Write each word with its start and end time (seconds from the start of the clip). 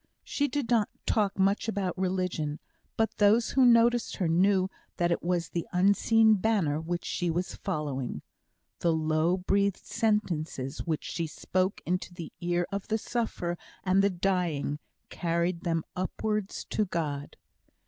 She 0.23 0.47
did 0.47 0.67
not 0.71 0.89
talk 1.05 1.37
much 1.37 1.67
about 1.67 1.95
religion; 1.95 2.59
but 2.97 3.15
those 3.17 3.51
who 3.51 3.63
noticed 3.63 4.15
her 4.15 4.27
knew 4.27 4.67
that 4.97 5.11
it 5.11 5.21
was 5.21 5.49
the 5.49 5.67
unseen 5.71 6.33
banner 6.37 6.81
which 6.81 7.05
she 7.05 7.29
was 7.29 7.53
following. 7.53 8.23
The 8.79 8.91
low 8.93 9.37
breathed 9.37 9.85
sentences 9.85 10.79
which 10.87 11.03
she 11.03 11.27
spoke 11.27 11.81
into 11.85 12.15
the 12.15 12.33
ear 12.41 12.65
of 12.71 12.87
the 12.87 12.97
sufferer 12.97 13.59
and 13.83 14.01
the 14.01 14.09
dying 14.09 14.79
carried 15.09 15.61
them 15.61 15.83
upwards 15.95 16.65
to 16.71 16.85
God. 16.85 17.37